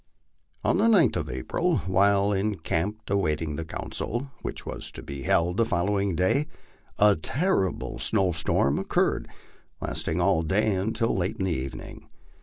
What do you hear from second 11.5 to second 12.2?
evening.